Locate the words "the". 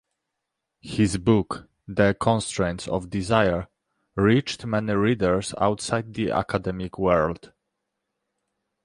1.87-2.17, 6.15-6.31